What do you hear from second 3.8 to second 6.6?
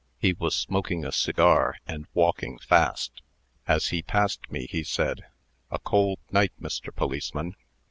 he passed me, he said, 'A cold night,